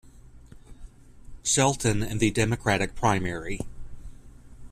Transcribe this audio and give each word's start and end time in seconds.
Shelton 1.43 2.01
in 2.01 2.17
the 2.17 2.31
Democratic 2.31 2.95
primary. 2.95 3.59